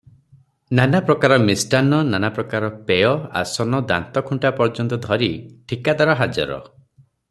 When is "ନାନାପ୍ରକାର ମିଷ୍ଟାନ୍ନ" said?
0.77-1.99